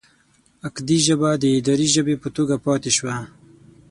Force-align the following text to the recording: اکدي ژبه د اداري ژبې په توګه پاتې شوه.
اکدي 0.67 0.97
ژبه 1.07 1.29
د 1.41 1.43
اداري 1.57 1.87
ژبې 1.95 2.15
په 2.23 2.29
توګه 2.35 2.55
پاتې 2.65 2.91
شوه. 2.97 3.15